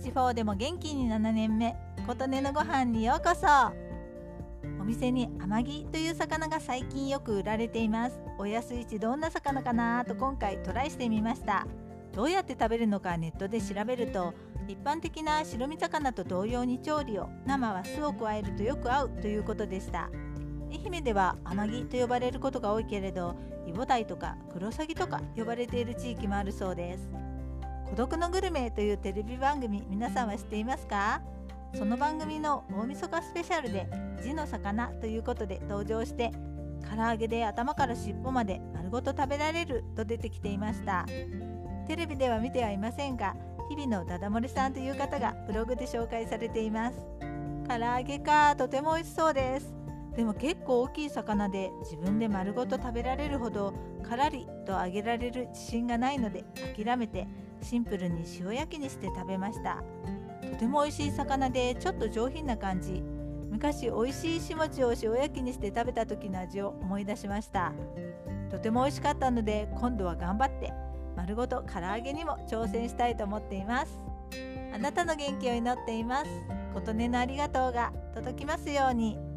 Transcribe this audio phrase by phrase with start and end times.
[0.00, 3.46] ージ4でも元気に7年目琴音のご飯にようこそ。
[4.80, 8.18] お店に天城という魚が最近よく売られています。
[8.38, 11.66] お安いしどんな魚かなと今回トライしてみました。
[12.14, 14.32] どうやって食べるのかネットで調べると
[14.66, 20.08] 一般的な白身魚と同様に調理を生は酢を加えるとよく合うということでした。
[20.72, 23.36] 愛媛では天城と呼ばれることが多いけれど
[23.66, 27.10] イボダイとかクロサギとか呼ばれている地域もあるそうです。
[27.90, 31.20] 孤独のグルメというテレビ番組皆さんは知っていますか？
[31.74, 33.88] その番組の大晦日スペシャルで
[34.22, 36.30] 字の魚ということで登場して
[36.88, 41.04] 唐揚げで頭から尻尾まで丸ごと食べられると出てきていました。
[41.88, 43.34] テレビでは見てはいませんが
[43.68, 46.96] 日々のダダ漏れさんという方がブログで紹介されています。
[47.68, 49.74] 唐揚げかとても美味しそうです。
[50.14, 53.74] でも結構大きい魚で自分で丸ごと食べられるほど
[54.08, 56.44] からりと揚げられる自信がないので
[56.76, 57.26] 諦めて
[57.62, 59.82] シンプルに塩焼きにして食べました。
[60.50, 63.02] とても美味しい魚でちょっと上品な感じ。
[63.50, 67.72] 昔美味しいしもちを塩焼きにして食べた時の味を思い出しました。
[68.50, 70.72] とても美味しかったので今度は頑張って
[71.16, 73.98] 丸ごと唐揚げにも挑戦したいと思っています。
[74.72, 76.30] あなたの元気を祈っています。
[76.74, 79.29] 琴音のありがとうが届きますように。